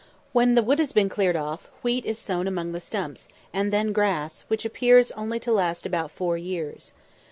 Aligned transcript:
When 0.33 0.55
the 0.55 0.63
wood 0.63 0.79
has 0.79 0.93
been 0.93 1.09
cleared 1.09 1.35
off, 1.35 1.69
wheat 1.83 2.05
is 2.07 2.17
sown 2.17 2.47
among 2.47 2.71
the 2.71 2.79
stumps, 2.79 3.27
and 3.53 3.71
then 3.71 3.93
grass, 3.93 4.45
which 4.47 4.65
appears 4.65 5.11
only 5.11 5.39
to 5.41 5.51
last 5.51 5.85
about 5.85 6.09
four 6.09 6.39
years. 6.39 6.91